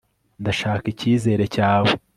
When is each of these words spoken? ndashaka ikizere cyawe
ndashaka 0.41 0.85
ikizere 0.93 1.43
cyawe 1.55 1.91